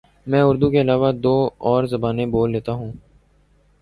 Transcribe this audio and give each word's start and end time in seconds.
میں 0.27 0.41
اردو 0.41 0.69
کے 0.71 0.81
علاوہ 0.81 1.11
دو 1.23 1.35
اور 1.67 1.83
زبانیں 1.93 2.25
بول 2.25 2.51
لیتا 2.51 2.71
ہوں 2.71 2.91